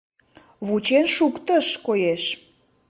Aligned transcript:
Вучен 0.65 1.05
шуктыш, 1.15 1.67
коеш. 1.85 2.23